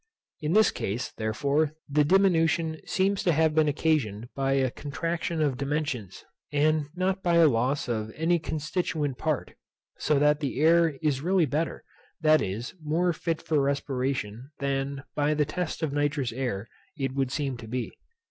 In 0.39 0.53
this 0.53 0.71
case, 0.71 1.11
therefore, 1.11 1.73
the 1.87 2.03
diminution 2.03 2.79
seems 2.87 3.21
to 3.21 3.31
have 3.33 3.53
been 3.53 3.67
occasioned 3.67 4.29
by 4.35 4.53
a 4.53 4.71
contraction 4.71 5.43
of 5.43 5.57
dimensions, 5.59 6.25
and 6.51 6.85
not 6.95 7.21
by 7.21 7.35
a 7.35 7.47
loss 7.47 7.87
of 7.87 8.11
any 8.15 8.39
constituent 8.39 9.19
part; 9.19 9.53
so 9.99 10.17
that 10.17 10.39
the 10.39 10.59
air 10.59 10.97
is 11.03 11.21
really 11.21 11.45
better, 11.45 11.83
that 12.19 12.41
is, 12.41 12.73
more 12.81 13.13
fit 13.13 13.43
for 13.43 13.61
respiration, 13.61 14.49
than, 14.57 15.03
by 15.13 15.35
the 15.35 15.45
test 15.45 15.83
of 15.83 15.93
nitrous 15.93 16.31
air, 16.33 16.67
it 16.97 17.13
would 17.13 17.29
seem 17.31 17.55
to 17.57 17.67
be. 17.67 17.91